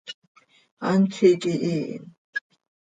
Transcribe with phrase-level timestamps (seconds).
[0.85, 2.03] ¡Hant z iiqui hiin!